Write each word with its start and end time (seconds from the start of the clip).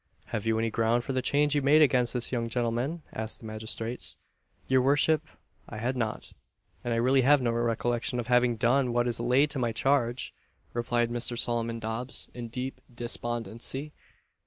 "Had 0.25 0.45
you 0.45 0.57
any 0.57 0.71
ground 0.71 1.03
for 1.03 1.13
the 1.13 1.21
charge 1.21 1.53
you 1.53 1.61
made 1.61 1.83
against 1.83 2.13
this 2.15 2.31
young 2.31 2.49
gentleman?" 2.49 3.03
asked 3.13 3.39
the 3.39 3.45
magistrates. 3.45 4.17
"Your 4.67 4.81
worship, 4.81 5.21
I 5.69 5.77
had 5.77 5.95
not; 5.95 6.33
and 6.83 6.91
I 6.91 6.97
really 6.97 7.21
have 7.21 7.39
no 7.39 7.51
recollection 7.51 8.19
of 8.19 8.25
having 8.25 8.55
done 8.55 8.93
what 8.93 9.07
is 9.07 9.19
laid 9.19 9.51
to 9.51 9.59
my 9.59 9.71
charge," 9.71 10.33
replied 10.73 11.11
Mr. 11.11 11.37
Solomon 11.37 11.77
Dobbs, 11.77 12.31
in 12.33 12.47
deep 12.47 12.81
despondency. 12.91 13.93